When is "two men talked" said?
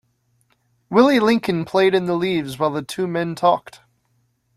2.81-3.81